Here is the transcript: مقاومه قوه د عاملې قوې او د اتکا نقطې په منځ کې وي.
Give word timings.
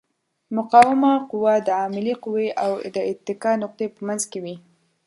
مقاومه 0.55 1.13
قوه 1.29 1.53
د 1.67 1.69
عاملې 1.79 2.13
قوې 2.23 2.47
او 2.63 2.71
د 2.95 2.97
اتکا 3.11 3.51
نقطې 3.63 3.87
په 3.95 4.01
منځ 4.07 4.21
کې 4.31 4.39
وي. 4.43 4.55